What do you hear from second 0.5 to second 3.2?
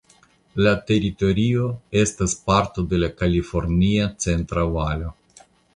La teritorio estas parto de la